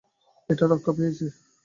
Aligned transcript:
এটা 0.49 0.65
রক্ষা 0.67 0.91
পেয়েছে। 0.97 1.25